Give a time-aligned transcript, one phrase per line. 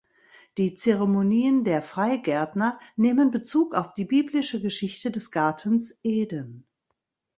[0.57, 6.65] Die Zeremonien der Freigärtner nehmen Bezug auf die biblische Geschichte des Gartens Eden.